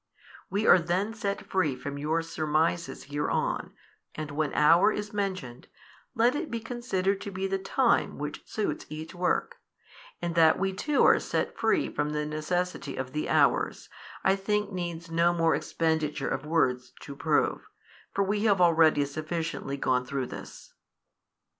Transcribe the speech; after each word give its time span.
We 0.49 0.65
are 0.65 0.79
then 0.79 1.13
set 1.13 1.45
free 1.47 1.75
from 1.75 1.99
your 1.99 2.23
surmises 2.23 3.03
hereon, 3.03 3.73
and 4.15 4.31
when 4.31 4.51
hour 4.55 4.91
is 4.91 5.13
mentioned, 5.13 5.67
let 6.15 6.33
it 6.33 6.49
be 6.49 6.59
considered 6.59 7.21
to 7.21 7.29
be 7.29 7.45
the 7.45 7.59
time 7.59 8.17
which 8.17 8.41
suits 8.49 8.87
each 8.89 9.13
work: 9.13 9.57
and 10.19 10.33
that 10.33 10.57
we 10.57 10.73
too 10.73 11.03
are 11.03 11.19
set 11.19 11.55
free 11.55 11.87
from 11.93 12.13
the 12.13 12.25
necessity 12.25 12.95
of 12.95 13.13
the 13.13 13.29
hours, 13.29 13.89
I 14.23 14.35
think 14.35 14.71
needs 14.71 15.11
no 15.11 15.35
more 15.35 15.53
expenditure 15.53 16.27
of 16.29 16.47
words 16.47 16.93
to 17.01 17.15
prove: 17.15 17.67
for 18.11 18.23
we 18.23 18.45
have 18.45 18.59
already 18.59 19.05
sufficiently 19.05 19.77
gone 19.77 20.03
through 20.03 20.25
this. 20.25 20.73